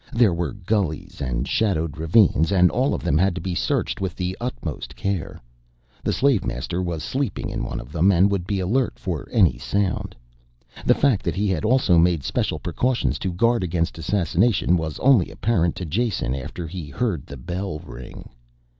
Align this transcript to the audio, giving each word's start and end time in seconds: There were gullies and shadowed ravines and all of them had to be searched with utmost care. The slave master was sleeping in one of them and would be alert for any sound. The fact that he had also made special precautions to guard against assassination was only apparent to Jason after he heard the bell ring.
There 0.13 0.33
were 0.33 0.53
gullies 0.53 1.21
and 1.21 1.47
shadowed 1.47 1.95
ravines 1.95 2.51
and 2.51 2.71
all 2.71 2.95
of 2.95 3.03
them 3.03 3.19
had 3.19 3.35
to 3.35 3.39
be 3.39 3.53
searched 3.53 4.01
with 4.01 4.19
utmost 4.41 4.95
care. 4.95 5.39
The 6.03 6.11
slave 6.11 6.43
master 6.43 6.81
was 6.81 7.03
sleeping 7.03 7.51
in 7.51 7.63
one 7.63 7.79
of 7.79 7.91
them 7.91 8.11
and 8.11 8.31
would 8.31 8.47
be 8.47 8.59
alert 8.59 8.97
for 8.97 9.27
any 9.31 9.59
sound. 9.59 10.15
The 10.87 10.95
fact 10.95 11.21
that 11.21 11.35
he 11.35 11.49
had 11.49 11.63
also 11.63 11.99
made 11.99 12.23
special 12.23 12.57
precautions 12.57 13.19
to 13.19 13.31
guard 13.31 13.63
against 13.63 13.99
assassination 13.99 14.75
was 14.75 14.97
only 15.01 15.29
apparent 15.29 15.75
to 15.75 15.85
Jason 15.85 16.33
after 16.33 16.65
he 16.67 16.87
heard 16.89 17.27
the 17.27 17.37
bell 17.37 17.77
ring. 17.77 18.29